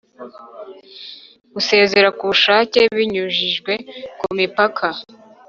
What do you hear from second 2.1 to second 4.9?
ku bushake binyujijwe ku mipaka